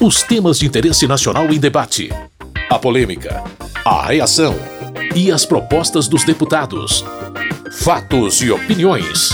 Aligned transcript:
Os 0.00 0.22
temas 0.22 0.60
de 0.60 0.66
interesse 0.66 1.08
nacional 1.08 1.52
em 1.52 1.58
debate. 1.58 2.08
A 2.70 2.78
polêmica. 2.78 3.42
A 3.84 4.06
reação. 4.06 4.54
E 5.16 5.32
as 5.32 5.44
propostas 5.44 6.06
dos 6.06 6.22
deputados. 6.22 7.04
Fatos 7.72 8.40
e 8.40 8.48
opiniões. 8.48 9.30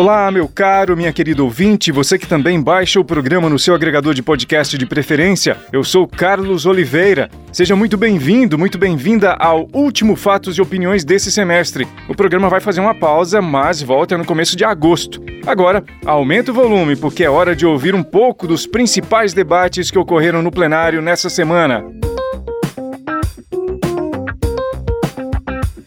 Olá, 0.00 0.30
meu 0.30 0.48
caro, 0.48 0.96
minha 0.96 1.12
querida 1.12 1.44
ouvinte, 1.44 1.92
você 1.92 2.18
que 2.18 2.26
também 2.26 2.58
baixa 2.58 2.98
o 2.98 3.04
programa 3.04 3.50
no 3.50 3.58
seu 3.58 3.74
agregador 3.74 4.14
de 4.14 4.22
podcast 4.22 4.78
de 4.78 4.86
preferência. 4.86 5.58
Eu 5.70 5.84
sou 5.84 6.08
Carlos 6.08 6.64
Oliveira. 6.64 7.28
Seja 7.52 7.76
muito 7.76 7.98
bem-vindo, 7.98 8.58
muito 8.58 8.78
bem-vinda 8.78 9.32
ao 9.32 9.68
último 9.74 10.16
Fatos 10.16 10.56
e 10.56 10.62
Opiniões 10.62 11.04
desse 11.04 11.30
semestre. 11.30 11.86
O 12.08 12.14
programa 12.14 12.48
vai 12.48 12.60
fazer 12.60 12.80
uma 12.80 12.94
pausa, 12.94 13.42
mas 13.42 13.82
volta 13.82 14.16
no 14.16 14.24
começo 14.24 14.56
de 14.56 14.64
agosto. 14.64 15.22
Agora, 15.46 15.84
aumenta 16.06 16.50
o 16.50 16.54
volume, 16.54 16.96
porque 16.96 17.22
é 17.22 17.28
hora 17.28 17.54
de 17.54 17.66
ouvir 17.66 17.94
um 17.94 18.02
pouco 18.02 18.46
dos 18.46 18.66
principais 18.66 19.34
debates 19.34 19.90
que 19.90 19.98
ocorreram 19.98 20.40
no 20.40 20.50
plenário 20.50 21.02
nessa 21.02 21.28
semana. 21.28 21.84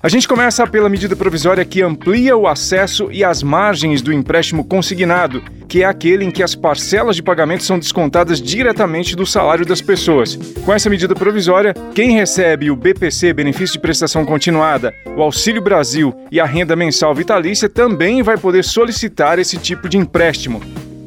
A 0.04 0.10
gente 0.10 0.28
começa 0.28 0.68
pela 0.68 0.90
medida 0.90 1.16
provisória 1.16 1.64
que 1.64 1.82
amplia 1.82 2.36
o 2.36 2.46
acesso 2.46 3.08
e 3.10 3.24
as 3.24 3.42
margens 3.42 4.02
do 4.02 4.12
empréstimo 4.12 4.66
consignado, 4.66 5.42
que 5.66 5.82
é 5.82 5.86
aquele 5.86 6.26
em 6.26 6.30
que 6.30 6.44
as 6.44 6.54
parcelas 6.54 7.16
de 7.16 7.24
pagamento 7.24 7.64
são 7.64 7.80
descontadas 7.80 8.42
diretamente 8.42 9.16
do 9.16 9.26
salário 9.26 9.66
das 9.66 9.80
pessoas. 9.80 10.36
Com 10.66 10.74
essa 10.74 10.90
medida 10.90 11.16
provisória, 11.16 11.74
quem 11.96 12.12
recebe 12.12 12.70
o 12.70 12.76
BPC, 12.76 13.32
Benefício 13.32 13.76
de 13.76 13.80
Prestação 13.80 14.26
Continuada, 14.26 14.94
o 15.16 15.22
Auxílio 15.22 15.62
Brasil 15.62 16.14
e 16.30 16.38
a 16.38 16.46
renda 16.46 16.76
mensal 16.76 17.16
vitalícia 17.16 17.70
também 17.70 18.22
vai 18.22 18.38
poder 18.38 18.66
solicitar 18.66 19.40
esse 19.40 19.58
tipo 19.58 19.88
de 19.88 19.98
empréstimo. 19.98 20.62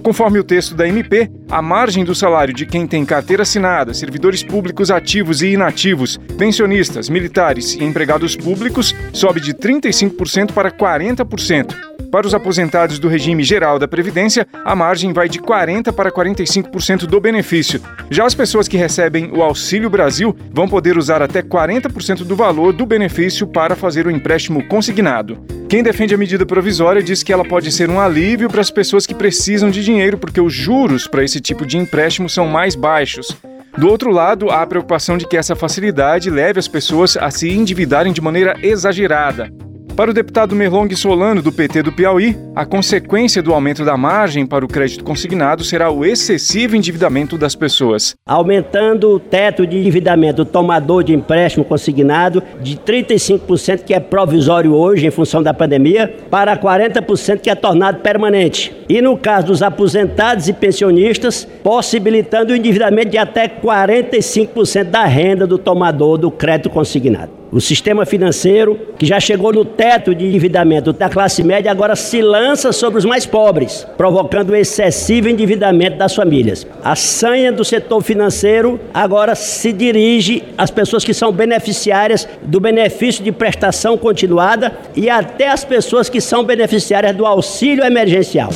Conforme 0.06 0.38
o 0.38 0.44
texto 0.44 0.72
da 0.76 0.86
MP, 0.86 1.28
a 1.50 1.60
margem 1.60 2.04
do 2.04 2.14
salário 2.14 2.54
de 2.54 2.64
quem 2.64 2.86
tem 2.86 3.04
carteira 3.04 3.42
assinada, 3.42 3.92
servidores 3.92 4.40
públicos 4.40 4.88
ativos 4.88 5.42
e 5.42 5.48
inativos, 5.48 6.16
pensionistas, 6.38 7.08
militares 7.08 7.74
e 7.74 7.82
empregados 7.82 8.36
públicos 8.36 8.94
sobe 9.12 9.40
de 9.40 9.52
35% 9.52 10.52
para 10.52 10.70
40%. 10.70 11.74
Para 12.08 12.24
os 12.24 12.34
aposentados 12.34 13.00
do 13.00 13.08
regime 13.08 13.42
geral 13.42 13.80
da 13.80 13.88
Previdência, 13.88 14.46
a 14.64 14.76
margem 14.76 15.12
vai 15.12 15.28
de 15.28 15.40
40% 15.40 15.92
para 15.92 16.12
45% 16.12 17.06
do 17.06 17.20
benefício. 17.20 17.82
Já 18.08 18.24
as 18.26 18.34
pessoas 18.34 18.68
que 18.68 18.76
recebem 18.76 19.32
o 19.32 19.42
Auxílio 19.42 19.90
Brasil 19.90 20.36
vão 20.52 20.68
poder 20.68 20.96
usar 20.96 21.20
até 21.20 21.42
40% 21.42 22.18
do 22.18 22.36
valor 22.36 22.72
do 22.72 22.86
benefício 22.86 23.44
para 23.44 23.74
fazer 23.74 24.06
o 24.06 24.10
empréstimo 24.10 24.64
consignado. 24.68 25.44
Quem 25.68 25.82
defende 25.82 26.14
a 26.14 26.18
medida 26.18 26.46
provisória 26.46 27.02
diz 27.02 27.24
que 27.24 27.32
ela 27.32 27.44
pode 27.44 27.72
ser 27.72 27.90
um 27.90 28.00
alívio 28.00 28.48
para 28.48 28.60
as 28.60 28.70
pessoas 28.70 29.04
que 29.04 29.14
precisam 29.14 29.68
de 29.68 29.82
dinheiro, 29.82 29.95
porque 30.18 30.40
os 30.40 30.52
juros 30.52 31.06
para 31.06 31.24
esse 31.24 31.40
tipo 31.40 31.66
de 31.66 31.76
empréstimo 31.76 32.28
são 32.28 32.46
mais 32.46 32.74
baixos. 32.74 33.36
Do 33.76 33.88
outro 33.88 34.10
lado, 34.10 34.50
há 34.50 34.62
a 34.62 34.66
preocupação 34.66 35.18
de 35.18 35.28
que 35.28 35.36
essa 35.36 35.54
facilidade 35.54 36.30
leve 36.30 36.58
as 36.58 36.66
pessoas 36.66 37.16
a 37.16 37.30
se 37.30 37.50
endividarem 37.50 38.12
de 38.12 38.20
maneira 38.20 38.56
exagerada. 38.62 39.52
Para 39.96 40.10
o 40.10 40.14
deputado 40.14 40.54
Merlong 40.54 40.94
Solano, 40.94 41.40
do 41.40 41.50
PT 41.50 41.84
do 41.84 41.90
Piauí, 41.90 42.36
a 42.54 42.66
consequência 42.66 43.42
do 43.42 43.54
aumento 43.54 43.82
da 43.82 43.96
margem 43.96 44.44
para 44.44 44.62
o 44.62 44.68
crédito 44.68 45.02
consignado 45.02 45.64
será 45.64 45.90
o 45.90 46.04
excessivo 46.04 46.76
endividamento 46.76 47.38
das 47.38 47.54
pessoas. 47.54 48.14
Aumentando 48.26 49.12
o 49.12 49.18
teto 49.18 49.66
de 49.66 49.78
endividamento 49.78 50.44
do 50.44 50.50
tomador 50.50 51.02
de 51.02 51.14
empréstimo 51.14 51.64
consignado 51.64 52.42
de 52.60 52.76
35%, 52.76 53.84
que 53.84 53.94
é 53.94 53.98
provisório 53.98 54.74
hoje 54.74 55.06
em 55.06 55.10
função 55.10 55.42
da 55.42 55.54
pandemia, 55.54 56.14
para 56.30 56.54
40%, 56.58 57.40
que 57.40 57.48
é 57.48 57.54
tornado 57.54 58.00
permanente. 58.00 58.76
E 58.90 59.00
no 59.00 59.16
caso 59.16 59.46
dos 59.46 59.62
aposentados 59.62 60.46
e 60.46 60.52
pensionistas, 60.52 61.48
possibilitando 61.62 62.52
o 62.52 62.56
endividamento 62.56 63.12
de 63.12 63.18
até 63.18 63.48
45% 63.48 64.84
da 64.84 65.06
renda 65.06 65.46
do 65.46 65.56
tomador 65.56 66.18
do 66.18 66.30
crédito 66.30 66.68
consignado. 66.68 67.45
O 67.56 67.60
sistema 67.62 68.04
financeiro, 68.04 68.78
que 68.98 69.06
já 69.06 69.18
chegou 69.18 69.50
no 69.50 69.64
teto 69.64 70.14
de 70.14 70.26
endividamento 70.26 70.92
da 70.92 71.08
classe 71.08 71.42
média, 71.42 71.70
agora 71.70 71.96
se 71.96 72.20
lança 72.20 72.70
sobre 72.70 72.98
os 72.98 73.06
mais 73.06 73.24
pobres, 73.24 73.86
provocando 73.96 74.50
o 74.50 74.54
excessivo 74.54 75.30
endividamento 75.30 75.96
das 75.96 76.14
famílias. 76.14 76.66
A 76.84 76.94
sanha 76.94 77.50
do 77.50 77.64
setor 77.64 78.02
financeiro 78.02 78.78
agora 78.92 79.34
se 79.34 79.72
dirige 79.72 80.42
às 80.58 80.70
pessoas 80.70 81.02
que 81.02 81.14
são 81.14 81.32
beneficiárias 81.32 82.28
do 82.42 82.60
benefício 82.60 83.24
de 83.24 83.32
prestação 83.32 83.96
continuada 83.96 84.76
e 84.94 85.08
até 85.08 85.48
às 85.48 85.64
pessoas 85.64 86.10
que 86.10 86.20
são 86.20 86.44
beneficiárias 86.44 87.16
do 87.16 87.24
auxílio 87.24 87.82
emergencial. 87.82 88.50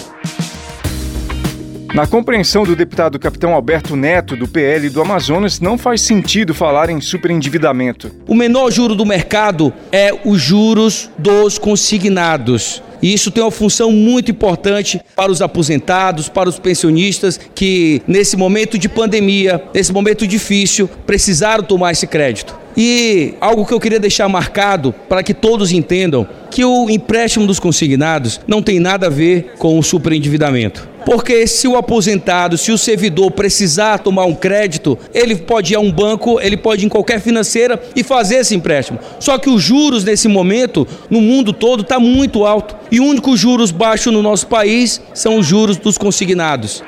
Na 1.92 2.06
compreensão 2.06 2.62
do 2.62 2.76
deputado 2.76 3.18
capitão 3.18 3.52
Alberto 3.52 3.96
Neto, 3.96 4.36
do 4.36 4.46
PL 4.46 4.88
do 4.90 5.02
Amazonas, 5.02 5.58
não 5.58 5.76
faz 5.76 6.00
sentido 6.02 6.54
falar 6.54 6.88
em 6.88 7.00
superendividamento. 7.00 8.12
O 8.28 8.34
menor 8.34 8.70
juro 8.70 8.94
do 8.94 9.04
mercado 9.04 9.72
é 9.90 10.12
os 10.24 10.40
juros 10.40 11.10
dos 11.18 11.58
consignados. 11.58 12.80
E 13.02 13.12
isso 13.12 13.32
tem 13.32 13.42
uma 13.42 13.50
função 13.50 13.90
muito 13.90 14.30
importante 14.30 15.00
para 15.16 15.32
os 15.32 15.42
aposentados, 15.42 16.28
para 16.28 16.48
os 16.48 16.60
pensionistas 16.60 17.40
que, 17.56 18.00
nesse 18.06 18.36
momento 18.36 18.78
de 18.78 18.88
pandemia, 18.88 19.60
nesse 19.74 19.92
momento 19.92 20.28
difícil, 20.28 20.88
precisaram 21.04 21.64
tomar 21.64 21.90
esse 21.90 22.06
crédito. 22.06 22.56
E 22.76 23.34
algo 23.40 23.66
que 23.66 23.74
eu 23.74 23.80
queria 23.80 23.98
deixar 23.98 24.28
marcado 24.28 24.94
para 25.08 25.24
que 25.24 25.34
todos 25.34 25.72
entendam 25.72 26.26
que 26.52 26.64
o 26.64 26.88
empréstimo 26.88 27.48
dos 27.48 27.58
consignados 27.58 28.40
não 28.46 28.62
tem 28.62 28.78
nada 28.78 29.08
a 29.08 29.10
ver 29.10 29.54
com 29.58 29.76
o 29.76 29.82
superendividamento. 29.82 30.89
Porque 31.04 31.46
se 31.46 31.66
o 31.66 31.76
aposentado, 31.76 32.56
se 32.56 32.72
o 32.72 32.78
servidor 32.78 33.30
precisar 33.30 33.98
tomar 33.98 34.24
um 34.24 34.34
crédito, 34.34 34.98
ele 35.12 35.36
pode 35.36 35.72
ir 35.72 35.76
a 35.76 35.80
um 35.80 35.90
banco, 35.90 36.40
ele 36.40 36.56
pode 36.56 36.84
ir 36.84 36.86
em 36.86 36.88
qualquer 36.88 37.20
financeira 37.20 37.80
e 37.94 38.02
fazer 38.02 38.36
esse 38.36 38.54
empréstimo. 38.54 38.98
Só 39.18 39.38
que 39.38 39.50
os 39.50 39.62
juros 39.62 40.04
nesse 40.04 40.28
momento, 40.28 40.86
no 41.08 41.20
mundo 41.20 41.52
todo, 41.52 41.82
está 41.82 41.98
muito 41.98 42.44
alto. 42.44 42.76
E 42.90 43.00
o 43.00 43.04
único 43.04 43.36
juros 43.36 43.70
baixo 43.70 44.10
no 44.10 44.22
nosso 44.22 44.46
país 44.46 45.00
são 45.14 45.38
os 45.38 45.46
juros 45.46 45.76
dos 45.76 45.96
consignados. 45.96 46.82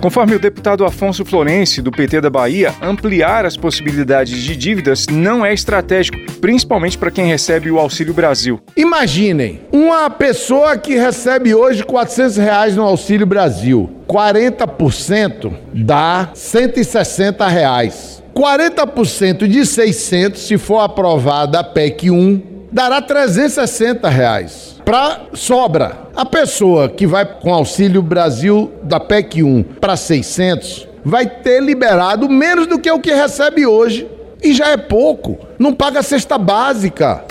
Conforme 0.00 0.36
o 0.36 0.38
deputado 0.38 0.84
Afonso 0.84 1.24
Florense, 1.24 1.82
do 1.82 1.90
PT 1.90 2.20
da 2.20 2.30
Bahia, 2.30 2.72
ampliar 2.80 3.44
as 3.44 3.56
possibilidades 3.56 4.38
de 4.38 4.56
dívidas 4.56 5.06
não 5.10 5.44
é 5.44 5.52
estratégico, 5.52 6.16
principalmente 6.40 6.96
para 6.96 7.10
quem 7.10 7.26
recebe 7.26 7.68
o 7.68 7.80
Auxílio 7.80 8.14
Brasil. 8.14 8.60
Imaginem, 8.76 9.60
uma 9.72 10.08
pessoa 10.08 10.78
que 10.78 10.94
recebe 10.94 11.52
hoje 11.52 11.82
400 11.82 12.36
reais 12.36 12.76
no 12.76 12.84
Auxílio 12.84 13.26
Brasil, 13.26 13.90
40% 14.06 15.52
dá 15.74 16.30
160 16.32 17.48
reais. 17.48 18.22
40% 18.32 19.48
de 19.48 19.66
600, 19.66 20.40
se 20.40 20.56
for 20.56 20.78
aprovada 20.78 21.58
a 21.58 21.64
PEC 21.64 22.08
1, 22.08 22.57
dará 22.70 23.00
360 23.00 24.08
reais 24.08 24.80
para 24.84 25.22
sobra. 25.34 26.08
A 26.16 26.24
pessoa 26.24 26.88
que 26.88 27.06
vai 27.06 27.24
com 27.24 27.52
auxílio 27.52 28.02
Brasil 28.02 28.72
da 28.82 28.98
PEC 28.98 29.42
1 29.42 29.62
para 29.80 29.96
600 29.96 30.88
vai 31.04 31.26
ter 31.26 31.62
liberado 31.62 32.28
menos 32.28 32.66
do 32.66 32.78
que 32.78 32.90
o 32.90 33.00
que 33.00 33.12
recebe 33.12 33.66
hoje 33.66 34.08
e 34.42 34.52
já 34.52 34.68
é 34.68 34.76
pouco. 34.76 35.38
Não 35.58 35.72
paga 35.72 36.00
a 36.00 36.02
cesta 36.02 36.38
básica. 36.38 37.24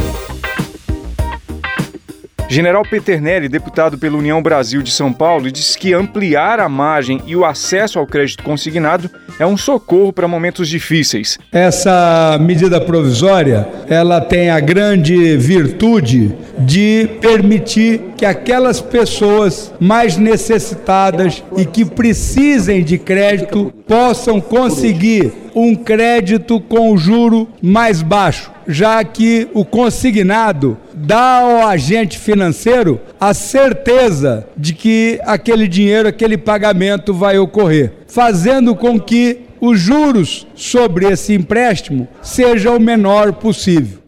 General 2.49 2.81
Peternelli, 2.83 3.49
deputado 3.49 3.97
pela 3.97 4.17
União 4.17 4.41
Brasil 4.41 4.81
de 4.81 4.91
São 4.91 5.11
Paulo, 5.11 5.51
disse 5.51 5.77
que 5.77 5.93
ampliar 5.93 6.61
a 6.61 6.69
margem 6.69 7.21
e 7.25 7.35
o 7.35 7.43
acesso 7.43 7.99
ao 7.99 8.07
crédito 8.07 8.41
consignado 8.41 9.09
é 9.37 9.45
um 9.45 9.57
socorro 9.57 10.13
para 10.13 10.27
momentos 10.27 10.69
difíceis. 10.69 11.37
Essa 11.51 12.37
medida 12.39 12.79
provisória, 12.79 13.67
ela 13.89 14.21
tem 14.21 14.49
a 14.49 14.59
grande 14.61 15.35
virtude 15.35 16.33
de 16.57 17.09
permitir 17.21 18.01
que 18.15 18.25
aquelas 18.25 18.79
pessoas 18.79 19.73
mais 19.79 20.17
necessitadas 20.17 21.43
e 21.55 21.65
que 21.65 21.83
precisem 21.83 22.83
de 22.83 22.97
crédito 22.97 23.73
possam 23.85 24.39
conseguir 24.39 25.31
um 25.59 25.73
crédito 25.73 26.59
com 26.59 26.95
juro 26.95 27.47
mais 27.59 28.03
baixo, 28.03 28.51
já 28.67 29.03
que 29.03 29.47
o 29.55 29.65
consignado 29.65 30.77
dá 30.93 31.39
ao 31.39 31.67
agente 31.67 32.19
financeiro 32.19 33.01
a 33.19 33.33
certeza 33.33 34.47
de 34.55 34.73
que 34.73 35.19
aquele 35.23 35.67
dinheiro, 35.67 36.07
aquele 36.07 36.37
pagamento 36.37 37.11
vai 37.11 37.39
ocorrer, 37.39 37.91
fazendo 38.07 38.75
com 38.75 38.99
que 38.99 39.39
os 39.59 39.79
juros 39.79 40.45
sobre 40.53 41.07
esse 41.07 41.33
empréstimo 41.33 42.07
seja 42.21 42.71
o 42.71 42.79
menor 42.79 43.33
possível. 43.33 44.06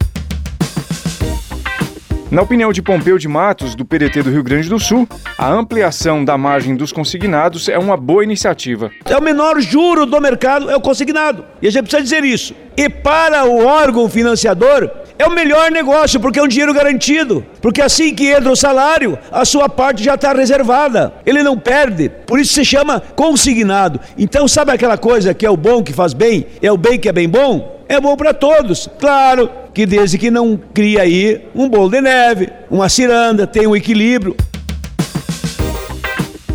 Na 2.30 2.42
opinião 2.42 2.72
de 2.72 2.80
Pompeu 2.80 3.18
de 3.18 3.26
Matos, 3.26 3.74
do 3.74 3.84
PDT 3.84 4.22
do 4.22 4.30
Rio 4.30 4.44
Grande 4.44 4.68
do 4.68 4.78
Sul, 4.78 5.08
a 5.36 5.50
ampliação 5.50 6.24
da 6.24 6.38
margem 6.38 6.76
dos 6.76 6.92
consignados 6.92 7.68
é 7.68 7.76
uma 7.76 7.96
boa 7.96 8.22
iniciativa. 8.22 8.88
É 9.04 9.16
o 9.16 9.20
menor 9.20 9.60
juro 9.60 10.06
do 10.06 10.20
mercado, 10.20 10.70
é 10.70 10.76
o 10.76 10.80
consignado. 10.80 11.44
E 11.60 11.66
a 11.66 11.70
gente 11.72 11.82
precisa 11.82 12.00
dizer 12.04 12.22
isso. 12.22 12.54
E 12.76 12.88
para 12.88 13.44
o 13.46 13.66
órgão 13.66 14.08
financiador, 14.08 14.88
é 15.18 15.26
o 15.26 15.32
melhor 15.32 15.72
negócio, 15.72 16.20
porque 16.20 16.38
é 16.38 16.42
um 16.42 16.46
dinheiro 16.46 16.72
garantido. 16.72 17.44
Porque 17.60 17.82
assim 17.82 18.14
que 18.14 18.28
entra 18.28 18.52
o 18.52 18.56
salário, 18.56 19.18
a 19.32 19.44
sua 19.44 19.68
parte 19.68 20.04
já 20.04 20.14
está 20.14 20.32
reservada. 20.32 21.12
Ele 21.26 21.42
não 21.42 21.58
perde. 21.58 22.12
Por 22.28 22.38
isso 22.38 22.54
se 22.54 22.64
chama 22.64 23.02
consignado. 23.16 23.98
Então, 24.16 24.46
sabe 24.46 24.70
aquela 24.70 24.96
coisa 24.96 25.34
que 25.34 25.44
é 25.44 25.50
o 25.50 25.56
bom 25.56 25.82
que 25.82 25.92
faz 25.92 26.12
bem? 26.12 26.46
É 26.62 26.70
o 26.70 26.76
bem 26.76 26.96
que 26.96 27.08
é 27.08 27.12
bem 27.12 27.28
bom? 27.28 27.84
É 27.88 28.00
bom 28.00 28.16
para 28.16 28.32
todos. 28.32 28.88
Claro 29.00 29.50
que 29.72 29.86
desde 29.86 30.18
que 30.18 30.30
não 30.30 30.58
cria 30.74 31.02
aí 31.02 31.46
um 31.54 31.68
bolo 31.68 31.90
de 31.90 32.00
neve, 32.00 32.48
uma 32.70 32.88
ciranda, 32.88 33.46
tem 33.46 33.66
um 33.66 33.76
equilíbrio. 33.76 34.36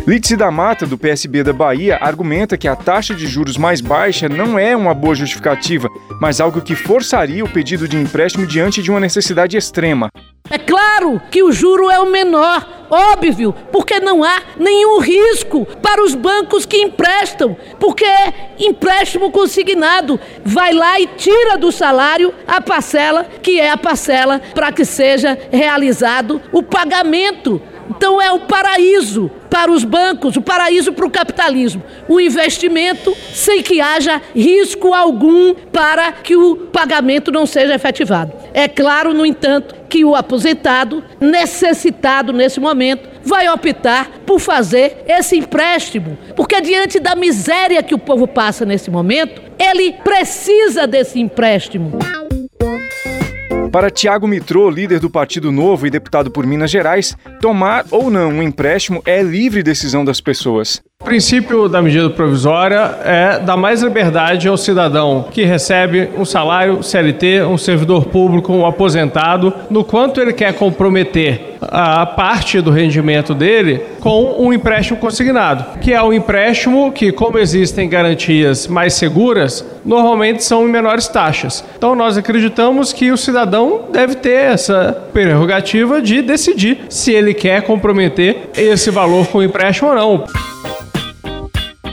Lídice 0.06 0.36
da 0.36 0.52
Mata, 0.52 0.86
do 0.86 0.96
PSB 0.96 1.42
da 1.42 1.52
Bahia, 1.52 1.98
argumenta 2.00 2.56
que 2.56 2.68
a 2.68 2.76
taxa 2.76 3.12
de 3.12 3.26
juros 3.26 3.56
mais 3.56 3.80
baixa 3.80 4.28
não 4.28 4.56
é 4.56 4.76
uma 4.76 4.94
boa 4.94 5.16
justificativa, 5.16 5.88
mas 6.20 6.40
algo 6.40 6.60
que 6.60 6.76
forçaria 6.76 7.44
o 7.44 7.48
pedido 7.48 7.88
de 7.88 7.96
empréstimo 7.96 8.46
diante 8.46 8.80
de 8.80 8.88
uma 8.88 9.00
necessidade 9.00 9.56
extrema. 9.56 10.08
É 10.48 10.58
claro 10.58 11.20
que 11.28 11.42
o 11.42 11.50
juro 11.50 11.90
é 11.90 11.98
o 11.98 12.08
menor, 12.08 12.86
óbvio, 12.88 13.52
porque 13.72 13.98
não 13.98 14.22
há 14.22 14.42
nenhum 14.56 15.00
risco 15.00 15.66
para 15.82 16.00
os 16.00 16.14
bancos 16.14 16.64
que 16.64 16.76
emprestam, 16.76 17.56
porque 17.80 18.04
é 18.04 18.54
empréstimo 18.60 19.32
consignado. 19.32 20.20
Vai 20.44 20.72
lá 20.72 21.00
e 21.00 21.08
tira 21.08 21.58
do 21.58 21.72
salário 21.72 22.32
a 22.46 22.60
parcela, 22.60 23.24
que 23.42 23.58
é 23.58 23.70
a 23.70 23.76
parcela 23.76 24.40
para 24.54 24.70
que 24.70 24.84
seja 24.84 25.36
realizado 25.50 26.40
o 26.52 26.62
pagamento 26.62 27.60
então 27.90 28.20
é 28.20 28.30
o 28.32 28.40
paraíso 28.40 29.30
para 29.50 29.70
os 29.70 29.84
bancos, 29.84 30.36
o 30.36 30.42
paraíso 30.42 30.92
para 30.92 31.06
o 31.06 31.10
capitalismo. 31.10 31.82
O 32.08 32.20
investimento 32.20 33.16
sem 33.32 33.62
que 33.62 33.80
haja 33.80 34.20
risco 34.34 34.92
algum 34.92 35.54
para 35.72 36.12
que 36.12 36.36
o 36.36 36.56
pagamento 36.72 37.32
não 37.32 37.46
seja 37.46 37.74
efetivado. 37.74 38.32
É 38.52 38.68
claro, 38.68 39.14
no 39.14 39.24
entanto, 39.24 39.74
que 39.88 40.04
o 40.04 40.14
aposentado, 40.14 41.02
necessitado 41.20 42.32
nesse 42.32 42.60
momento, 42.60 43.08
vai 43.22 43.48
optar 43.48 44.10
por 44.26 44.38
fazer 44.38 45.04
esse 45.06 45.36
empréstimo, 45.36 46.18
porque 46.34 46.60
diante 46.60 47.00
da 47.00 47.14
miséria 47.14 47.82
que 47.82 47.94
o 47.94 47.98
povo 47.98 48.26
passa 48.26 48.64
nesse 48.64 48.90
momento, 48.90 49.40
ele 49.58 49.92
precisa 50.04 50.86
desse 50.86 51.18
empréstimo. 51.18 51.98
Para 53.76 53.90
Tiago 53.90 54.26
Mitrô, 54.26 54.70
líder 54.70 54.98
do 55.00 55.10
Partido 55.10 55.52
Novo 55.52 55.86
e 55.86 55.90
deputado 55.90 56.30
por 56.30 56.46
Minas 56.46 56.70
Gerais, 56.70 57.14
tomar 57.42 57.84
ou 57.90 58.10
não 58.10 58.30
um 58.30 58.42
empréstimo 58.42 59.02
é 59.04 59.22
livre 59.22 59.62
decisão 59.62 60.02
das 60.02 60.18
pessoas. 60.18 60.80
O 61.02 61.04
princípio 61.04 61.68
da 61.68 61.82
medida 61.82 62.08
provisória 62.08 62.98
é 63.04 63.38
dar 63.38 63.58
mais 63.58 63.82
liberdade 63.82 64.48
ao 64.48 64.56
cidadão 64.56 65.28
que 65.30 65.44
recebe 65.44 66.08
um 66.16 66.24
salário 66.24 66.82
CLT, 66.82 67.42
um 67.42 67.58
servidor 67.58 68.06
público, 68.06 68.50
um 68.50 68.64
aposentado, 68.64 69.52
no 69.68 69.84
quanto 69.84 70.22
ele 70.22 70.32
quer 70.32 70.54
comprometer 70.54 71.55
a 71.60 72.04
parte 72.06 72.60
do 72.60 72.70
rendimento 72.70 73.34
dele 73.34 73.80
com 74.00 74.36
um 74.38 74.52
empréstimo 74.52 74.98
consignado, 74.98 75.78
que 75.80 75.92
é 75.92 76.02
um 76.02 76.12
empréstimo 76.12 76.92
que, 76.92 77.12
como 77.12 77.38
existem 77.38 77.88
garantias 77.88 78.66
mais 78.66 78.94
seguras, 78.94 79.64
normalmente 79.84 80.44
são 80.44 80.68
em 80.68 80.70
menores 80.70 81.08
taxas. 81.08 81.64
Então 81.76 81.94
nós 81.94 82.16
acreditamos 82.16 82.92
que 82.92 83.10
o 83.10 83.16
cidadão 83.16 83.86
deve 83.92 84.16
ter 84.16 84.52
essa 84.52 85.08
prerrogativa 85.12 86.00
de 86.00 86.22
decidir 86.22 86.86
se 86.88 87.12
ele 87.12 87.34
quer 87.34 87.62
comprometer 87.62 88.50
esse 88.56 88.90
valor 88.90 89.26
com 89.26 89.38
o 89.38 89.42
empréstimo 89.42 89.90
ou 89.90 89.94
não. 89.94 90.24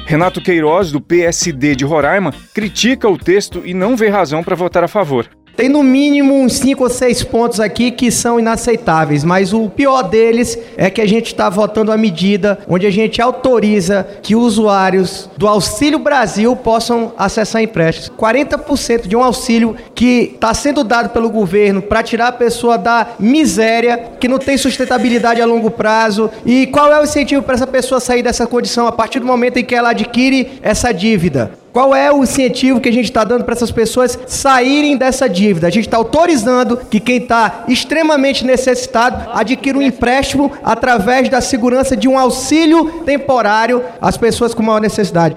Renato 0.06 0.42
Queiroz, 0.42 0.92
do 0.92 1.01
PSD 1.01 1.75
de 1.75 1.86
Roraima, 1.86 2.33
critica 2.54 3.09
o 3.09 3.18
texto 3.18 3.63
e 3.66 3.74
não 3.74 3.95
vê 3.95 4.09
razão 4.09 4.44
para 4.44 4.56
votar 4.56 4.83
a 4.83 4.88
favor. 4.88 5.27
Tem 5.56 5.70
no 5.70 5.84
mínimo 5.84 6.34
uns 6.34 6.54
5 6.54 6.84
ou 6.84 6.90
6 6.90 7.24
pontos 7.26 7.60
aqui 7.60 7.92
que 7.92 8.10
são 8.10 8.40
inaceitáveis, 8.40 9.24
mas 9.24 9.54
o 9.54 9.70
pior 9.70 10.02
deles 10.02 10.58
é 10.76 10.90
que 10.90 11.00
a 11.00 11.08
gente 11.08 11.28
está 11.28 11.48
votando 11.48 11.92
a 11.92 11.98
medida 11.98 12.58
onde 12.68 12.88
a 12.88 12.92
gente 12.92 13.22
autoriza 13.22 14.08
que 14.24 14.36
usuários 14.36 15.30
do 15.38 15.48
Auxílio 15.48 16.00
Brasil 16.00 16.56
possam 16.56 17.14
acessar 17.16 17.62
empréstimos. 17.62 18.18
40% 18.18 19.08
de 19.08 19.16
um 19.16 19.24
auxílio 19.24 19.76
que 19.94 20.32
está 20.34 20.56
sendo 20.56 20.84
dado 20.84 21.10
pelo 21.10 21.30
governo 21.30 21.84
para 21.84 22.02
tirar 22.02 22.30
a 22.30 22.32
pessoa 22.32 22.76
da 22.76 23.10
miséria, 23.20 24.12
que 24.20 24.28
não 24.28 24.40
tem 24.40 24.58
sustentabilidade 24.58 25.40
a 25.40 25.46
longo 25.46 25.70
prazo. 25.70 26.32
E 26.44 26.66
qual 26.66 26.92
é 26.92 27.00
o 27.00 27.04
incentivo 27.04 27.44
para 27.44 27.54
essa 27.54 27.68
pessoa 27.68 28.00
sair 28.00 28.24
dessa 28.24 28.48
condição 28.48 28.88
a 28.88 28.92
partir 28.92 29.20
do 29.20 29.28
momento 29.28 29.58
em 29.58 29.64
que 29.64 29.76
ela 29.76 29.92
adquire 29.92 30.60
essa 30.64 30.92
dívida? 30.92 31.62
Qual 31.74 31.96
é 31.96 32.12
o 32.12 32.22
incentivo 32.22 32.80
que 32.80 32.88
a 32.88 32.94
gente 32.94 33.06
está 33.06 33.24
dando 33.24 33.46
para 33.46 33.56
essas 33.56 33.72
pessoas 33.72 34.18
saírem 34.28 34.96
dessa 34.96 35.28
dívida? 35.28 35.66
A 35.66 35.72
gente 35.72 35.88
está 35.88 35.98
autorizando 35.98 36.78
que 36.78 37.00
quem 37.00 37.18
está 37.18 37.64
extremamente 37.68 38.46
necessitado 38.46 39.31
adquira 39.34 39.80
um 39.80 39.81
empréstimo 39.81 40.52
através 40.64 41.30
da 41.30 41.42
segurança 41.42 41.98
de 41.98 42.08
um 42.08 42.18
auxílio 42.18 43.02
temporário 43.04 43.84
às 44.00 44.16
pessoas 44.16 44.54
com 44.54 44.62
maior 44.62 44.80
necessidade. 44.80 45.36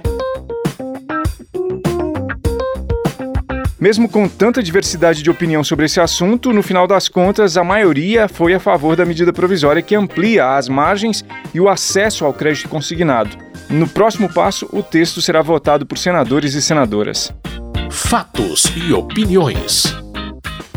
Mesmo 3.78 4.08
com 4.08 4.26
tanta 4.26 4.62
diversidade 4.62 5.22
de 5.22 5.30
opinião 5.30 5.62
sobre 5.62 5.84
esse 5.84 6.00
assunto, 6.00 6.50
no 6.50 6.62
final 6.62 6.86
das 6.86 7.08
contas, 7.08 7.58
a 7.58 7.64
maioria 7.64 8.26
foi 8.26 8.54
a 8.54 8.60
favor 8.60 8.96
da 8.96 9.04
medida 9.04 9.34
provisória 9.34 9.82
que 9.82 9.94
amplia 9.94 10.56
as 10.56 10.66
margens 10.66 11.22
e 11.52 11.60
o 11.60 11.68
acesso 11.68 12.24
ao 12.24 12.32
crédito 12.32 12.70
consignado. 12.70 13.36
No 13.68 13.86
próximo 13.86 14.32
passo, 14.32 14.66
o 14.72 14.82
texto 14.82 15.20
será 15.20 15.42
votado 15.42 15.84
por 15.84 15.98
senadores 15.98 16.54
e 16.54 16.62
senadoras. 16.62 17.30
Fatos 17.90 18.64
e 18.74 18.94
opiniões. 18.94 19.94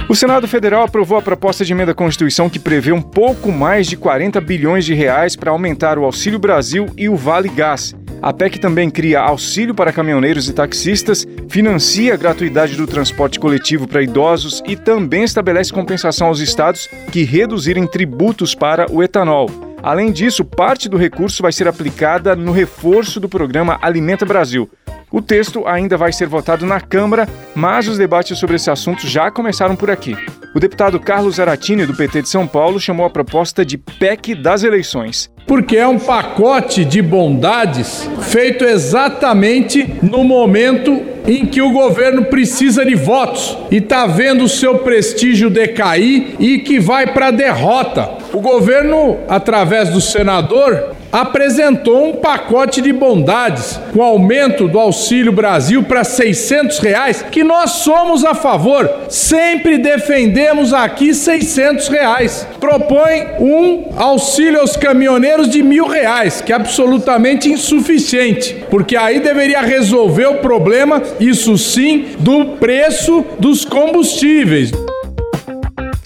O 0.10 0.16
Senado 0.16 0.48
Federal 0.48 0.84
aprovou 0.84 1.18
a 1.18 1.22
proposta 1.22 1.64
de 1.64 1.72
emenda 1.72 1.92
à 1.92 1.96
Constituição 1.96 2.50
que 2.50 2.60
prevê 2.60 2.92
um 2.92 3.02
pouco 3.02 3.50
mais 3.52 3.88
de 3.88 3.96
40 3.96 4.42
bilhões 4.42 4.84
de 4.84 4.94
reais 4.94 5.36
para 5.36 5.52
aumentar 5.52 6.00
o 6.00 6.04
Auxílio 6.04 6.40
Brasil 6.40 6.88
e 6.98 7.08
o 7.08 7.16
Vale 7.16 7.48
Gás. 7.48 7.94
A 8.22 8.34
PEC 8.34 8.60
também 8.60 8.90
cria 8.90 9.22
auxílio 9.22 9.74
para 9.74 9.94
caminhoneiros 9.94 10.50
e 10.50 10.54
taxistas, 10.54 11.26
financia 11.48 12.14
a 12.14 12.18
gratuidade 12.18 12.76
do 12.76 12.86
transporte 12.86 13.40
coletivo 13.40 13.88
para 13.88 14.04
idosos 14.04 14.62
e 14.68 14.76
também 14.76 15.24
estabelece 15.24 15.72
compensação 15.72 16.28
aos 16.28 16.40
estados 16.40 16.88
que 17.12 17.24
reduzirem 17.24 17.88
tributos 17.88 18.54
para 18.54 18.92
o 18.92 19.02
etanol. 19.02 19.50
Além 19.82 20.12
disso, 20.12 20.44
parte 20.44 20.90
do 20.90 20.98
recurso 20.98 21.42
vai 21.42 21.54
ser 21.54 21.68
aplicada 21.68 22.36
no 22.36 22.52
reforço 22.52 23.20
do 23.20 23.30
programa 23.30 23.80
Alimenta 23.82 24.26
Brasil. 24.26 24.70
O 25.12 25.22
texto 25.22 25.66
ainda 25.66 25.98
vai 25.98 26.12
ser 26.12 26.28
votado 26.28 26.66
na 26.66 26.80
Câmara, 26.80 27.28
mas 27.56 27.88
os 27.88 27.98
debates 27.98 28.38
sobre 28.38 28.58
esse 28.58 28.70
assunto 28.70 29.08
já 29.08 29.32
começaram 29.32 29.76
por 29.76 29.90
aqui. 29.90 30.16
O 30.54 30.60
deputado 30.60 31.00
Carlos 31.00 31.40
Aratini, 31.40 31.86
do 31.86 31.96
PT 31.96 32.24
de 32.24 32.30
São 32.30 32.46
Paulo, 32.46 32.80
chamou 32.80 33.06
a 33.06 33.10
proposta 33.10 33.66
de 33.66 33.78
PEC 33.78 34.36
das 34.36 34.64
eleições. 34.64 35.32
Porque 35.50 35.76
é 35.76 35.88
um 35.88 35.98
pacote 35.98 36.86
de 36.86 37.02
bondades 37.02 38.08
feito 38.22 38.64
exatamente 38.64 39.96
no 40.00 40.24
momento 40.24 41.02
em 41.28 41.44
que 41.44 41.60
o 41.60 41.72
governo 41.72 42.26
precisa 42.26 42.86
de 42.86 42.94
votos 42.94 43.58
e 43.72 43.78
está 43.78 44.06
vendo 44.06 44.44
o 44.44 44.50
seu 44.50 44.78
prestígio 44.78 45.50
decair 45.50 46.36
e 46.40 46.60
que 46.60 46.80
vai 46.80 47.08
para 47.08 47.30
a 47.30 47.32
derrota. 47.32 48.12
O 48.32 48.40
governo, 48.40 49.18
através 49.28 49.90
do 49.90 50.00
senador, 50.00 50.96
apresentou 51.12 52.10
um 52.10 52.14
pacote 52.14 52.82
de 52.82 52.94
bondades 52.94 53.80
com 53.94 54.04
aumento 54.04 54.68
do 54.68 54.80
Auxílio 54.80 55.32
Brasil 55.32 55.84
para 55.84 56.04
600 56.04 56.80
reais, 56.80 57.26
que 57.32 57.44
nós 57.44 57.72
somos 57.72 58.24
a 58.24 58.36
favor, 58.36 58.90
sempre 59.10 59.78
defendemos 59.78 60.74
aqui 60.74 61.14
600 61.14 61.88
reais. 61.88 62.48
Propõe 62.60 63.26
um 63.40 63.86
auxílio 63.98 64.62
aos 64.62 64.78
caminhoneiros 64.78 65.39
de 65.48 65.62
mil 65.64 65.88
reais, 65.88 66.42
que 66.42 66.52
é 66.52 66.56
absolutamente 66.56 67.50
insuficiente, 67.50 68.64
porque 68.70 68.96
aí 68.96 69.20
deveria 69.20 69.62
resolver 69.62 70.28
o 70.28 70.36
problema, 70.38 71.02
isso 71.20 71.58
sim, 71.58 72.08
do 72.20 72.58
preço 72.58 73.26
dos 73.40 73.66
combustíveis. 73.66 74.72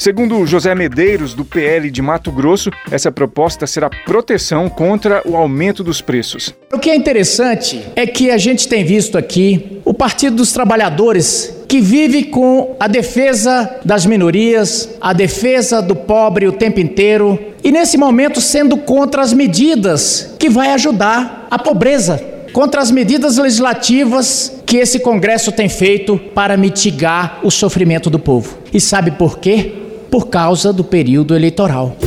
Segundo 0.03 0.45
José 0.45 0.75
Medeiros, 0.75 1.33
do 1.33 1.45
PL 1.45 1.89
de 1.89 2.01
Mato 2.01 2.29
Grosso, 2.29 2.69
essa 2.91 3.09
proposta 3.09 3.65
será 3.65 3.89
proteção 3.89 4.67
contra 4.67 5.21
o 5.25 5.37
aumento 5.37 5.81
dos 5.81 6.01
preços. 6.01 6.53
O 6.73 6.77
que 6.77 6.89
é 6.89 6.95
interessante 6.97 7.81
é 7.95 8.05
que 8.05 8.29
a 8.29 8.37
gente 8.37 8.67
tem 8.67 8.83
visto 8.83 9.17
aqui 9.17 9.79
o 9.85 9.93
Partido 9.93 10.35
dos 10.35 10.51
Trabalhadores 10.51 11.55
que 11.69 11.79
vive 11.79 12.25
com 12.25 12.75
a 12.81 12.89
defesa 12.89 13.79
das 13.85 14.05
minorias, 14.05 14.89
a 14.99 15.13
defesa 15.13 15.81
do 15.81 15.95
pobre 15.95 16.49
o 16.49 16.51
tempo 16.51 16.81
inteiro 16.81 17.39
e 17.63 17.71
nesse 17.71 17.97
momento 17.97 18.41
sendo 18.41 18.75
contra 18.75 19.21
as 19.21 19.31
medidas 19.31 20.35
que 20.37 20.49
vai 20.49 20.73
ajudar 20.73 21.47
a 21.49 21.57
pobreza, 21.57 22.21
contra 22.51 22.81
as 22.81 22.91
medidas 22.91 23.37
legislativas 23.37 24.51
que 24.65 24.75
esse 24.75 24.99
Congresso 24.99 25.49
tem 25.49 25.69
feito 25.69 26.17
para 26.35 26.57
mitigar 26.57 27.39
o 27.41 27.49
sofrimento 27.49 28.09
do 28.09 28.19
povo. 28.19 28.57
E 28.73 28.81
sabe 28.81 29.11
por 29.11 29.39
quê? 29.39 29.79
Por 30.13 30.29
causa 30.29 30.71
do 30.71 30.83
período 30.83 31.35
eleitoral. 31.35 31.97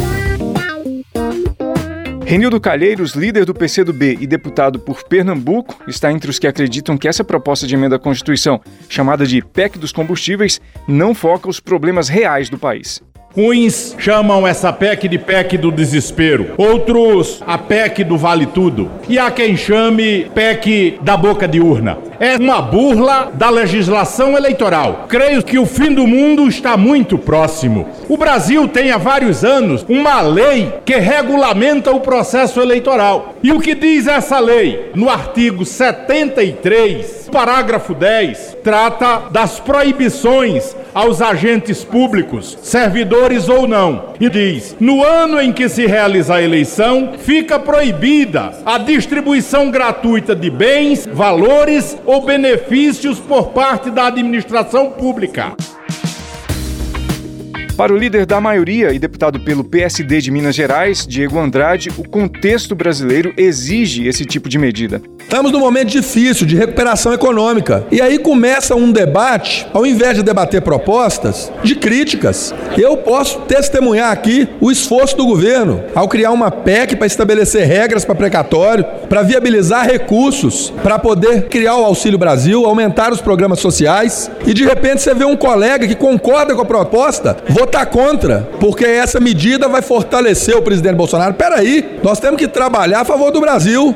Renildo 2.25 2.61
Calheiros, 2.61 3.17
líder 3.17 3.45
do 3.45 3.53
PCdoB 3.53 4.19
e 4.21 4.29
deputado 4.29 4.79
por 4.79 5.03
Pernambuco, 5.03 5.83
está 5.89 6.13
entre 6.13 6.31
os 6.31 6.39
que 6.39 6.47
acreditam 6.47 6.97
que 6.97 7.09
essa 7.09 7.25
proposta 7.25 7.67
de 7.67 7.75
emenda 7.75 7.97
à 7.97 7.99
Constituição, 7.99 8.61
chamada 8.89 9.27
de 9.27 9.43
PEC 9.43 9.77
dos 9.77 9.91
combustíveis, 9.91 10.61
não 10.87 11.17
foca 11.17 11.49
os 11.49 11.59
problemas 11.59 12.09
reais 12.09 12.49
do 12.49 12.57
país. 12.57 13.03
Uns 13.37 13.95
chamam 13.99 14.47
essa 14.47 14.73
PEC 14.73 15.09
de 15.09 15.19
PEC 15.19 15.59
do 15.59 15.71
desespero, 15.71 16.53
outros 16.57 17.43
a 17.47 17.59
PEC 17.59 18.03
do 18.03 18.17
vale 18.17 18.47
tudo, 18.47 18.91
e 19.07 19.19
há 19.19 19.31
quem 19.31 19.55
chame 19.55 20.31
PEC 20.35 20.99
da 21.03 21.19
boca 21.19 21.47
de 21.47 21.61
urna. 21.61 21.99
É 22.19 22.37
uma 22.37 22.63
burla 22.63 23.31
da 23.35 23.51
legislação 23.51 24.39
eleitoral. 24.39 25.05
Creio 25.07 25.43
que 25.43 25.59
o 25.59 25.67
fim 25.67 25.93
do 25.93 26.07
mundo 26.07 26.49
está 26.49 26.79
muito 26.79 27.19
próximo. 27.19 27.87
O 28.09 28.17
Brasil 28.17 28.67
tem 28.69 28.91
há 28.91 28.97
vários 28.97 29.45
anos 29.45 29.85
uma 29.87 30.23
lei 30.23 30.73
que 30.83 30.97
regulamenta 30.97 31.93
o 31.93 32.01
processo 32.01 32.59
eleitoral. 32.59 33.35
E 33.43 33.53
o 33.53 33.61
que 33.61 33.75
diz 33.75 34.07
essa 34.07 34.39
lei? 34.39 34.93
No 34.95 35.11
artigo 35.11 35.67
73, 35.67 37.16
parágrafo 37.29 37.95
10, 37.95 38.59
trata 38.63 39.29
das 39.31 39.61
proibições 39.61 40.75
aos 40.95 41.21
agentes 41.21 41.85
públicos, 41.85 42.57
servidores 42.63 43.49
ou 43.49 43.67
não, 43.69 44.15
e 44.19 44.29
diz: 44.29 44.75
no 44.81 45.05
ano 45.05 45.41
em 45.41 45.53
que 45.53 45.69
se 45.69 45.87
realiza 45.87 46.37
a 46.37 46.43
eleição, 46.43 47.15
fica 47.19 47.59
proibida 47.59 48.53
a 48.65 48.79
distribuição 48.79 49.71
gratuita 49.71 50.35
de 50.35 50.51
bens, 50.51 51.07
valores 51.07 51.97
ou 52.07 52.25
benefícios 52.25 53.19
por 53.21 53.49
parte 53.49 53.91
da 53.91 54.07
administração 54.07 54.91
pública. 54.91 55.55
Para 57.77 57.93
o 57.93 57.97
líder 57.97 58.25
da 58.25 58.41
maioria 58.41 58.91
e 58.95 58.99
deputado 58.99 59.39
pelo 59.41 59.63
PSD 59.63 60.23
de 60.23 60.31
Minas 60.31 60.55
Gerais, 60.55 61.07
Diego 61.07 61.39
Andrade, 61.39 61.91
o 61.99 62.09
contexto 62.09 62.75
brasileiro 62.75 63.35
exige 63.37 64.07
esse 64.09 64.25
tipo 64.25 64.49
de 64.49 64.57
medida. 64.57 65.03
Estamos 65.27 65.51
num 65.53 65.59
momento 65.59 65.89
difícil 65.89 66.47
de 66.47 66.57
recuperação 66.57 67.13
econômica. 67.13 67.85
E 67.91 68.01
aí 68.01 68.17
começa 68.19 68.77
um 68.77 68.93
debate, 68.93 69.67
ao 69.75 69.85
invés 69.85 70.17
de 70.17 70.23
debater 70.23 70.63
propostas, 70.63 71.53
de 71.63 71.75
críticas. 71.75 72.55
Eu 72.79 72.97
posso 72.99 73.41
testemunhar 73.41 74.11
aqui 74.11 74.49
o 74.61 74.71
esforço 74.71 75.17
do 75.17 75.27
governo 75.27 75.83
ao 75.95 76.09
criar 76.09 76.31
uma 76.31 76.51
PEC 76.51 76.95
para 76.97 77.09
estabelecer 77.09 77.67
regras 77.67 78.05
para 78.05 78.15
precatório, 78.15 78.87
para 79.09 79.23
viabilizar 79.23 79.85
recursos, 79.85 80.73
para 80.83 80.99
poder 80.99 81.49
criar 81.49 81.77
o 81.77 81.85
Auxílio 81.85 82.19
Brasil, 82.19 82.65
aumentar 82.65 83.13
os 83.13 83.21
programas 83.21 83.59
sociais. 83.59 84.31
E 84.47 84.55
de 84.55 84.65
repente 84.65 85.03
você 85.03 85.13
vê 85.13 85.25
um 85.25 85.37
colega 85.37 85.89
que 85.89 85.97
concorda 85.97 86.55
com 86.55 86.63
a 86.63 86.65
proposta 86.65 87.37
votar 87.67 87.87
contra, 87.87 88.49
porque 88.61 88.85
essa 88.85 89.19
medida 89.19 89.69
vai 89.69 89.83
fortalecer 89.83 90.57
o 90.57 90.63
presidente 90.63 90.95
Bolsonaro. 90.95 91.35
Peraí, 91.35 91.99
nós 92.03 92.21
temos 92.21 92.39
que 92.39 92.47
trabalhar 92.47 93.01
a 93.01 93.05
favor 93.05 93.33
do 93.33 93.41
Brasil. 93.41 93.95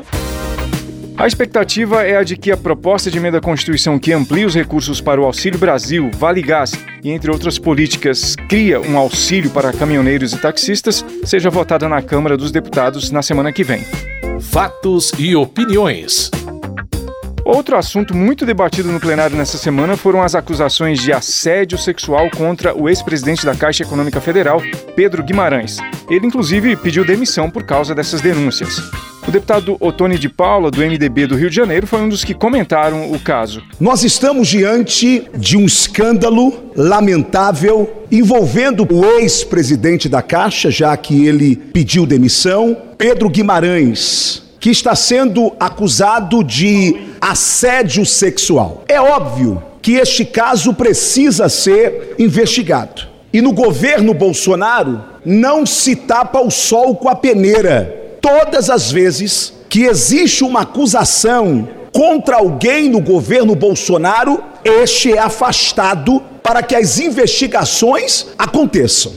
A 1.17 1.25
expectativa 1.25 2.03
é 2.03 2.17
a 2.17 2.23
de 2.23 2.35
que 2.35 2.51
a 2.51 2.57
proposta 2.57 3.09
de 3.09 3.17
emenda 3.17 3.37
à 3.37 3.41
Constituição 3.41 3.97
que 3.97 4.11
amplia 4.11 4.45
os 4.45 4.55
recursos 4.55 4.99
para 4.99 5.21
o 5.21 5.23
Auxílio 5.23 5.59
Brasil, 5.59 6.09
Vale 6.17 6.41
Gás 6.41 6.73
e, 7.03 7.11
entre 7.11 7.31
outras 7.31 7.57
políticas, 7.57 8.35
cria 8.49 8.81
um 8.81 8.97
auxílio 8.97 9.49
para 9.51 9.71
caminhoneiros 9.71 10.33
e 10.33 10.37
taxistas, 10.37 11.05
seja 11.23 11.49
votada 11.49 11.87
na 11.87 12.01
Câmara 12.01 12.35
dos 12.35 12.51
Deputados 12.51 13.11
na 13.11 13.21
semana 13.21 13.53
que 13.53 13.63
vem. 13.63 13.85
Fatos 14.39 15.11
e 15.17 15.35
opiniões. 15.35 16.31
Outro 17.43 17.75
assunto 17.75 18.15
muito 18.15 18.45
debatido 18.45 18.91
no 18.91 18.99
plenário 18.99 19.35
nessa 19.35 19.57
semana 19.57 19.97
foram 19.97 20.21
as 20.21 20.35
acusações 20.35 20.99
de 20.99 21.11
assédio 21.11 21.77
sexual 21.77 22.29
contra 22.29 22.75
o 22.75 22.87
ex-presidente 22.87 23.45
da 23.45 23.55
Caixa 23.55 23.83
Econômica 23.83 24.21
Federal, 24.21 24.61
Pedro 24.95 25.23
Guimarães. 25.23 25.77
Ele, 26.09 26.27
inclusive, 26.27 26.75
pediu 26.75 27.03
demissão 27.03 27.49
por 27.49 27.63
causa 27.63 27.95
dessas 27.95 28.21
denúncias. 28.21 28.81
O 29.27 29.31
deputado 29.31 29.77
Otone 29.79 30.17
de 30.17 30.27
Paula, 30.27 30.71
do 30.71 30.81
MDB 30.81 31.27
do 31.27 31.35
Rio 31.35 31.49
de 31.49 31.55
Janeiro, 31.55 31.85
foi 31.85 32.01
um 32.01 32.09
dos 32.09 32.23
que 32.23 32.33
comentaram 32.33 33.11
o 33.11 33.19
caso. 33.19 33.61
Nós 33.79 34.03
estamos 34.03 34.47
diante 34.47 35.27
de 35.35 35.57
um 35.57 35.65
escândalo 35.65 36.71
lamentável 36.75 38.05
envolvendo 38.11 38.87
o 38.91 39.05
ex-presidente 39.19 40.09
da 40.09 40.21
Caixa, 40.21 40.71
já 40.71 40.95
que 40.97 41.25
ele 41.25 41.55
pediu 41.55 42.05
demissão, 42.05 42.75
Pedro 42.97 43.29
Guimarães, 43.29 44.43
que 44.61 44.69
está 44.69 44.95
sendo 44.95 45.51
acusado 45.59 46.43
de 46.43 46.95
assédio 47.19 48.05
sexual. 48.05 48.83
É 48.87 49.01
óbvio 49.01 49.61
que 49.81 49.93
este 49.93 50.23
caso 50.23 50.75
precisa 50.75 51.49
ser 51.49 52.13
investigado. 52.19 53.07
E 53.33 53.41
no 53.41 53.51
governo 53.51 54.13
Bolsonaro 54.13 55.03
não 55.25 55.65
se 55.65 55.95
tapa 55.95 56.39
o 56.39 56.51
sol 56.51 56.95
com 56.95 57.09
a 57.09 57.15
peneira. 57.15 58.17
Todas 58.21 58.69
as 58.69 58.91
vezes 58.91 59.51
que 59.67 59.85
existe 59.85 60.43
uma 60.43 60.61
acusação 60.61 61.67
contra 61.91 62.35
alguém 62.35 62.87
no 62.87 63.01
governo 63.01 63.55
Bolsonaro, 63.55 64.43
este 64.63 65.13
é 65.13 65.17
afastado 65.17 66.21
para 66.43 66.61
que 66.61 66.75
as 66.75 66.99
investigações 66.99 68.27
aconteçam. 68.37 69.13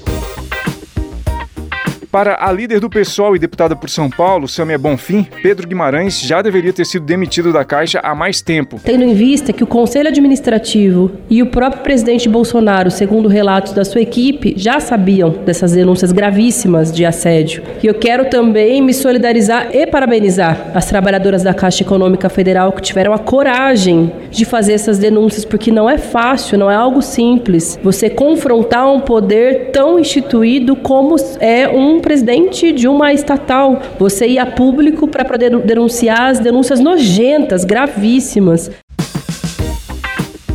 Para 2.15 2.39
a 2.39 2.53
líder 2.53 2.79
do 2.79 2.89
PSOL 2.89 3.35
e 3.35 3.41
deputada 3.41 3.75
por 3.75 3.91
São 3.91 4.09
Paulo, 4.09 4.47
Samia 4.47 4.79
Bonfim, 4.79 5.27
Pedro 5.43 5.67
Guimarães 5.67 6.21
já 6.21 6.41
deveria 6.41 6.73
ter 6.73 6.87
sido 6.87 7.05
demitido 7.05 7.53
da 7.53 7.65
Caixa 7.65 7.99
há 8.05 8.15
mais 8.15 8.41
tempo. 8.41 8.81
Tendo 8.85 9.03
em 9.03 9.15
vista 9.15 9.53
que 9.53 9.65
o 9.65 9.67
Conselho 9.67 10.07
Administrativo 10.07 11.11
e 11.29 11.43
o 11.43 11.47
próprio 11.47 11.83
presidente 11.83 12.29
Bolsonaro, 12.29 12.89
segundo 12.89 13.29
relatos 13.29 13.73
da 13.73 13.85
sua 13.85 14.01
equipe, 14.01 14.55
já 14.57 14.79
sabiam 14.79 15.31
dessas 15.45 15.73
denúncias 15.73 16.13
gravíssimas 16.13 16.93
de 16.93 17.05
assédio. 17.05 17.65
E 17.83 17.89
eu 17.89 17.95
quero 17.95 18.31
também 18.31 18.81
me 18.81 18.95
solidarizar 18.95 19.75
e 19.75 19.85
parabenizar 19.85 20.71
as 20.73 20.87
trabalhadoras 20.87 21.43
da 21.43 21.53
Caixa 21.53 21.83
Econômica 21.83 22.29
Federal 22.29 22.71
que 22.71 22.81
tiveram 22.81 23.13
a 23.13 23.19
coragem 23.19 24.13
de 24.31 24.45
fazer 24.45 24.75
essas 24.75 24.99
denúncias, 24.99 25.45
porque 25.45 25.73
não 25.73 25.91
é 25.91 25.99
fácil, 25.99 26.59
não 26.59 26.71
é 26.71 26.77
algo 26.77 27.03
simples 27.03 27.77
você 27.83 28.09
confrontar 28.09 28.89
um 28.89 29.01
poder 29.01 29.73
tão 29.73 29.99
instituído 29.99 30.77
como 30.77 31.17
é 31.41 31.67
um 31.69 32.04
presidente 32.05 32.71
de 32.71 32.87
uma 32.87 33.13
estatal. 33.13 33.81
Você 33.99 34.27
ir 34.27 34.39
a 34.39 34.45
público 34.45 35.09
para 35.09 35.25
poder 35.25 35.59
denunciar 35.61 36.31
as 36.31 36.39
denúncias 36.39 36.79
nojentas, 36.79 37.65
gravíssimas. 37.65 38.71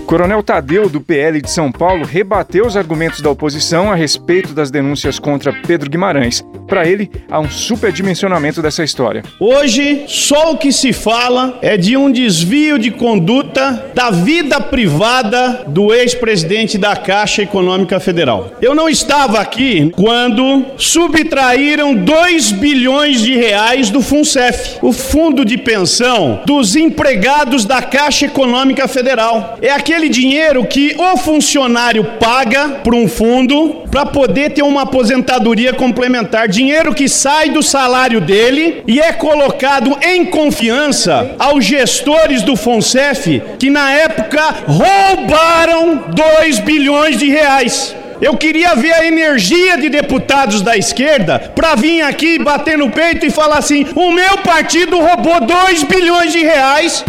Coronel 0.10 0.42
Tadeu, 0.42 0.90
do 0.90 1.00
PL 1.00 1.40
de 1.40 1.52
São 1.52 1.72
Paulo, 1.72 2.04
rebateu 2.04 2.66
os 2.66 2.76
argumentos 2.76 3.22
da 3.22 3.30
oposição 3.30 3.92
a 3.92 3.96
respeito 3.96 4.56
das 4.56 4.72
denúncias 4.72 5.20
contra 5.20 5.54
Pedro 5.54 5.88
Guimarães. 5.88 6.44
Para 6.68 6.88
ele, 6.88 7.12
há 7.30 7.40
um 7.40 7.50
superdimensionamento 7.50 8.60
dessa 8.60 8.84
história. 8.84 9.24
Hoje, 9.40 10.06
só 10.08 10.52
o 10.52 10.58
que 10.58 10.72
se 10.72 10.94
fala 10.94 11.60
é 11.62 11.78
de 11.78 11.96
um 11.96 12.12
desvio 12.12 12.80
de 12.80 12.90
conduta 12.90 13.92
da 13.94 14.10
vida 14.10 14.60
privada 14.60 15.66
do 15.68 15.94
ex-presidente 15.94 16.76
da 16.76 16.96
Caixa 16.96 17.44
Econômica 17.44 18.00
Federal. 18.00 18.54
Eu 18.64 18.74
não 18.74 18.90
estava 18.90 19.40
aqui 19.40 19.92
quando 19.96 20.66
subtraíram 20.76 21.94
2 21.94 22.52
bilhões 22.54 23.22
de 23.22 23.36
reais 23.36 23.92
do 23.92 24.02
FUNCEF, 24.02 24.80
o 24.82 24.92
fundo 24.92 25.46
de 25.46 25.58
pensão 25.58 26.42
dos 26.48 26.76
empregados 26.76 27.64
da 27.64 27.82
Caixa 27.82 28.26
Econômica 28.26 28.88
Federal. 28.88 29.58
É 29.62 29.72
aquele 29.72 29.99
dinheiro 30.08 30.66
que 30.66 30.96
o 30.98 31.18
funcionário 31.18 32.04
paga 32.20 32.80
para 32.84 32.96
um 32.96 33.08
fundo 33.08 33.84
para 33.92 34.06
poder 34.06 34.52
ter 34.52 34.62
uma 34.62 34.84
aposentadoria 34.84 35.74
complementar. 35.74 36.48
Dinheiro 36.48 36.94
que 36.94 37.10
sai 37.10 37.50
do 37.50 37.62
salário 37.64 38.22
dele 38.22 38.84
e 38.88 39.00
é 39.00 39.12
colocado 39.12 39.98
em 40.02 40.26
confiança 40.26 41.36
aos 41.40 41.66
gestores 41.66 42.44
do 42.44 42.56
FONCEF 42.56 43.42
que 43.58 43.70
na 43.70 43.92
época 43.92 44.56
roubaram 44.68 46.04
2 46.14 46.60
bilhões 46.60 47.18
de 47.18 47.30
reais. 47.30 47.96
Eu 48.22 48.36
queria 48.36 48.76
ver 48.76 48.92
a 48.94 49.06
energia 49.06 49.78
de 49.78 49.90
deputados 49.90 50.62
da 50.62 50.76
esquerda 50.78 51.40
para 51.56 51.76
vir 51.76 52.02
aqui 52.02 52.38
bater 52.38 52.78
no 52.78 52.90
peito 52.90 53.26
e 53.26 53.32
falar 53.32 53.58
assim: 53.58 53.86
o 53.96 54.12
meu 54.12 54.40
partido 54.40 55.00
roubou 55.00 55.40
2 55.42 55.84
bilhões 55.84 56.34
de 56.34 56.40
reais 56.40 57.06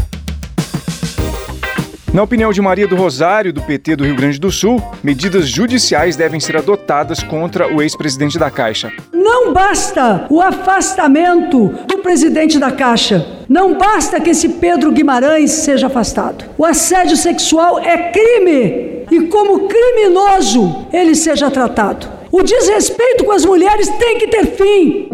na 2.12 2.22
opinião 2.22 2.52
de 2.52 2.60
Maria 2.60 2.88
do 2.88 2.96
Rosário, 2.96 3.52
do 3.52 3.62
PT 3.62 3.96
do 3.96 4.04
Rio 4.04 4.16
Grande 4.16 4.38
do 4.38 4.50
Sul, 4.50 4.82
medidas 5.02 5.48
judiciais 5.48 6.16
devem 6.16 6.40
ser 6.40 6.56
adotadas 6.56 7.22
contra 7.22 7.72
o 7.72 7.80
ex-presidente 7.80 8.38
da 8.38 8.50
Caixa. 8.50 8.92
Não 9.12 9.52
basta 9.52 10.26
o 10.28 10.40
afastamento 10.40 11.68
do 11.86 11.98
presidente 11.98 12.58
da 12.58 12.72
Caixa. 12.72 13.24
Não 13.48 13.78
basta 13.78 14.20
que 14.20 14.30
esse 14.30 14.48
Pedro 14.48 14.90
Guimarães 14.90 15.52
seja 15.52 15.86
afastado. 15.86 16.44
O 16.58 16.64
assédio 16.64 17.16
sexual 17.16 17.78
é 17.78 18.10
crime 18.10 19.04
e, 19.10 19.28
como 19.28 19.68
criminoso, 19.68 20.86
ele 20.92 21.14
seja 21.14 21.50
tratado. 21.50 22.08
O 22.32 22.42
desrespeito 22.42 23.24
com 23.24 23.32
as 23.32 23.44
mulheres 23.44 23.88
tem 23.88 24.18
que 24.18 24.28
ter 24.28 24.46
fim. 24.46 25.08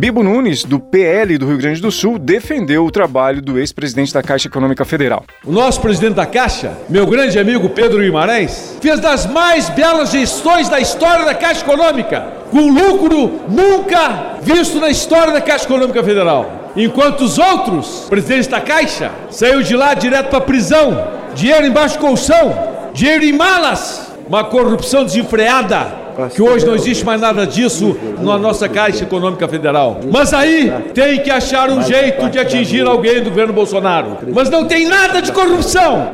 Bibo 0.00 0.22
Nunes, 0.22 0.64
do 0.64 0.80
PL 0.80 1.36
do 1.36 1.46
Rio 1.46 1.58
Grande 1.58 1.78
do 1.78 1.92
Sul, 1.92 2.18
defendeu 2.18 2.86
o 2.86 2.90
trabalho 2.90 3.42
do 3.42 3.58
ex-presidente 3.58 4.14
da 4.14 4.22
Caixa 4.22 4.48
Econômica 4.48 4.82
Federal. 4.82 5.26
O 5.44 5.52
nosso 5.52 5.78
presidente 5.78 6.14
da 6.14 6.24
Caixa, 6.24 6.72
meu 6.88 7.06
grande 7.06 7.38
amigo 7.38 7.68
Pedro 7.68 8.00
Guimarães, 8.00 8.78
fez 8.80 8.98
das 8.98 9.26
mais 9.26 9.68
belas 9.68 10.10
gestões 10.10 10.70
da 10.70 10.80
história 10.80 11.26
da 11.26 11.34
Caixa 11.34 11.60
Econômica, 11.60 12.32
com 12.50 12.70
lucro 12.70 13.42
nunca 13.50 14.38
visto 14.40 14.80
na 14.80 14.88
história 14.88 15.34
da 15.34 15.40
Caixa 15.42 15.66
Econômica 15.66 16.02
Federal. 16.02 16.70
Enquanto 16.74 17.20
os 17.20 17.36
outros 17.36 18.06
presidentes 18.08 18.46
da 18.46 18.58
Caixa 18.62 19.10
saiu 19.28 19.62
de 19.62 19.76
lá 19.76 19.92
direto 19.92 20.30
para 20.30 20.40
prisão, 20.40 21.08
dinheiro 21.34 21.66
embaixo 21.66 21.98
do 21.98 22.00
colchão, 22.00 22.56
dinheiro 22.94 23.22
em 23.22 23.34
malas, 23.34 24.10
uma 24.26 24.44
corrupção 24.44 25.04
desenfreada, 25.04 25.99
que 26.28 26.42
hoje 26.42 26.66
não 26.66 26.74
existe 26.74 27.04
mais 27.04 27.20
nada 27.20 27.46
disso 27.46 27.96
na 28.20 28.38
nossa 28.38 28.68
Caixa 28.68 29.04
Econômica 29.04 29.48
Federal. 29.48 30.00
Mas 30.10 30.32
aí 30.32 30.72
tem 30.94 31.20
que 31.20 31.30
achar 31.30 31.70
um 31.70 31.82
jeito 31.82 32.28
de 32.28 32.38
atingir 32.38 32.86
alguém 32.86 33.22
do 33.22 33.30
governo 33.30 33.52
Bolsonaro. 33.52 34.18
Mas 34.32 34.50
não 34.50 34.66
tem 34.66 34.86
nada 34.86 35.20
de 35.20 35.32
corrupção. 35.32 36.12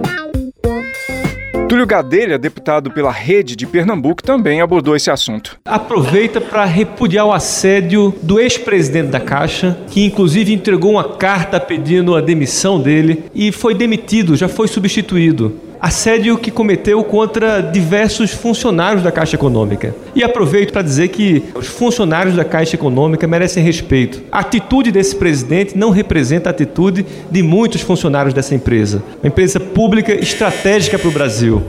Túlio 1.69 1.85
Gadelha, 1.85 2.39
deputado 2.39 2.93
pela 2.93 3.11
Rede 3.11 3.57
de 3.57 3.67
Pernambuco, 3.67 4.23
também 4.23 4.61
abordou 4.61 4.95
esse 4.95 5.11
assunto. 5.11 5.59
Aproveita 5.65 6.41
para 6.41 6.65
repudiar 6.65 7.27
o 7.27 7.33
assédio 7.33 8.15
do 8.23 8.39
ex-presidente 8.39 9.09
da 9.09 9.19
Caixa, 9.19 9.77
que 9.91 10.05
inclusive 10.05 10.53
entregou 10.53 10.93
uma 10.93 11.03
carta 11.03 11.59
pedindo 11.59 12.15
a 12.15 12.21
demissão 12.21 12.81
dele 12.81 13.25
e 13.35 13.51
foi 13.51 13.75
demitido, 13.75 14.37
já 14.37 14.47
foi 14.47 14.69
substituído 14.69 15.67
assédio 15.87 16.37
que 16.37 16.51
cometeu 16.51 17.03
contra 17.05 17.61
diversos 17.61 18.33
funcionários 18.33 19.05
da 19.05 19.13
Caixa 19.13 19.37
Econômica. 19.37 19.95
E 20.17 20.25
aproveito 20.25 20.73
para 20.73 20.83
dizer 20.83 21.09
que 21.09 21.45
os 21.55 21.69
funcionários 21.69 22.35
da 22.35 22.45
Caixa 22.45 22.75
Econômica 22.75 23.27
merecem 23.27 23.63
respeito. 23.63 24.21
A 24.33 24.41
atitude 24.41 24.91
desse 24.91 25.15
presidente 25.15 25.79
não 25.79 25.91
representa 25.91 26.51
a 26.51 26.53
atitude 26.53 27.07
de 27.31 27.43
muitos 27.43 27.83
funcionários 27.83 28.35
dessa 28.35 28.55
empresa. 28.55 29.03
Uma 29.23 29.29
empresa 29.29 29.61
pública 29.61 30.13
estratégica 30.13 30.99
para 30.99 31.09
o 31.09 31.13
Brasil. 31.13 31.63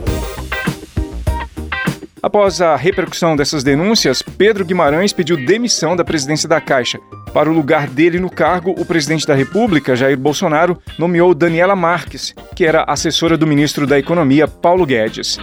Após 2.28 2.60
a 2.60 2.76
repercussão 2.76 3.34
dessas 3.34 3.64
denúncias, 3.64 4.20
Pedro 4.20 4.62
Guimarães 4.62 5.14
pediu 5.14 5.46
demissão 5.46 5.96
da 5.96 6.04
presidência 6.04 6.46
da 6.46 6.60
Caixa. 6.60 6.98
Para 7.32 7.48
o 7.48 7.54
lugar 7.54 7.88
dele 7.88 8.20
no 8.20 8.28
cargo, 8.28 8.74
o 8.76 8.84
presidente 8.84 9.26
da 9.26 9.34
República, 9.34 9.96
Jair 9.96 10.18
Bolsonaro, 10.18 10.78
nomeou 10.98 11.34
Daniela 11.34 11.74
Marques, 11.74 12.34
que 12.54 12.66
era 12.66 12.84
assessora 12.86 13.34
do 13.38 13.46
ministro 13.46 13.86
da 13.86 13.98
Economia, 13.98 14.46
Paulo 14.46 14.84
Guedes. 14.84 15.38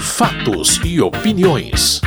Fatos 0.00 0.80
e 0.82 0.98
opiniões. 0.98 2.00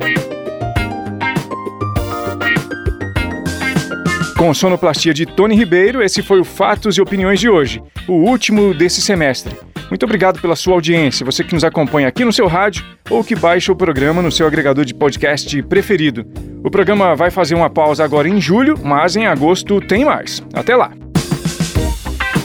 Com 4.45 4.53
sonoplastia 4.53 5.11
de 5.11 5.25
Tony 5.25 5.55
Ribeiro, 5.55 6.03
esse 6.03 6.21
foi 6.21 6.39
o 6.39 6.43
Fatos 6.43 6.95
e 6.97 7.01
Opiniões 7.01 7.39
de 7.39 7.49
hoje, 7.49 7.81
o 8.07 8.13
último 8.13 8.75
desse 8.75 9.01
semestre. 9.01 9.57
Muito 9.89 10.03
obrigado 10.03 10.39
pela 10.39 10.55
sua 10.55 10.75
audiência, 10.75 11.25
você 11.25 11.43
que 11.43 11.55
nos 11.55 11.63
acompanha 11.63 12.07
aqui 12.07 12.23
no 12.23 12.31
seu 12.31 12.45
rádio 12.45 12.85
ou 13.09 13.23
que 13.23 13.35
baixa 13.35 13.71
o 13.71 13.75
programa 13.75 14.21
no 14.21 14.31
seu 14.31 14.45
agregador 14.45 14.85
de 14.85 14.93
podcast 14.93 15.63
preferido. 15.63 16.27
O 16.63 16.69
programa 16.69 17.15
vai 17.15 17.31
fazer 17.31 17.55
uma 17.55 17.71
pausa 17.71 18.03
agora 18.03 18.29
em 18.29 18.39
julho, 18.39 18.77
mas 18.83 19.15
em 19.15 19.25
agosto 19.25 19.81
tem 19.81 20.05
mais. 20.05 20.43
Até 20.53 20.75
lá! 20.75 20.91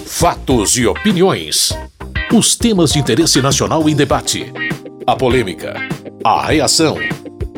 Fatos 0.07 0.79
e 0.79 0.87
opiniões. 0.87 1.79
Os 2.33 2.57
temas 2.57 2.95
de 2.95 2.99
interesse 2.99 3.43
nacional 3.43 3.87
em 3.91 3.95
debate. 3.95 4.51
A 5.07 5.15
polêmica, 5.15 5.75
a 6.25 6.47
reação 6.47 6.97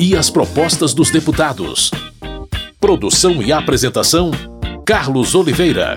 e 0.01 0.17
as 0.17 0.31
propostas 0.31 0.93
dos 0.93 1.13
deputados. 1.13 1.93
Produção 2.83 3.41
e 3.41 3.53
apresentação: 3.53 4.33
Carlos 4.85 5.37
Oliveira. 5.37 5.97